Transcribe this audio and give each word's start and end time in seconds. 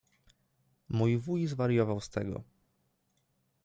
Mój 0.89 1.17
wuj 1.17 1.47
zwariował 1.47 2.01
z 2.01 2.09
tego. 2.09 2.43